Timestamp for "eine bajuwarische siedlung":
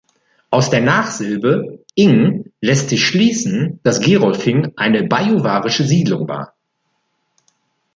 4.75-6.27